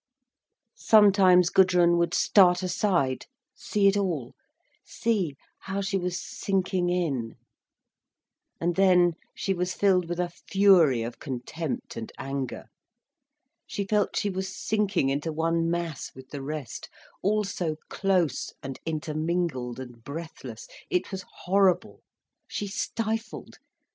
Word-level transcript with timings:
Sometimes 0.73 1.51
Gudrun 1.51 1.95
would 1.99 2.15
start 2.15 2.63
aside, 2.63 3.27
see 3.53 3.85
it 3.87 3.95
all, 3.95 4.33
see 4.83 5.35
how 5.59 5.79
she 5.79 5.95
was 5.99 6.19
sinking 6.19 6.89
in. 6.89 7.35
And 8.59 8.75
then 8.75 9.13
she 9.35 9.53
was 9.53 9.75
filled 9.75 10.09
with 10.09 10.19
a 10.19 10.31
fury 10.49 11.03
of 11.03 11.19
contempt 11.19 11.95
and 11.97 12.11
anger. 12.17 12.65
She 13.67 13.85
felt 13.85 14.15
she 14.17 14.31
was 14.31 14.51
sinking 14.57 15.09
into 15.09 15.31
one 15.31 15.69
mass 15.69 16.15
with 16.15 16.31
the 16.31 16.41
rest—all 16.41 17.43
so 17.43 17.75
close 17.87 18.51
and 18.63 18.79
intermingled 18.87 19.79
and 19.79 20.03
breathless. 20.03 20.67
It 20.89 21.11
was 21.11 21.23
horrible. 21.45 22.01
She 22.47 22.65
stifled. 22.65 23.59